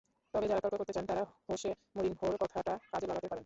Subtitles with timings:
[0.33, 3.39] তবে যাঁরা তর্ক করতে চান, তাঁরা হোসে মরিনহোর কথাটা কাজে লাগাতে পারেন।